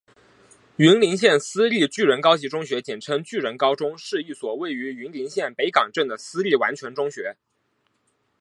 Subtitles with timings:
[0.77, 7.37] 云林县私立巨人高级中学简称巨人高中是一所位于云林县北港镇的私立完全中学。